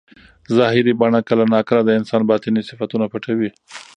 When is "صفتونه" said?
2.69-3.05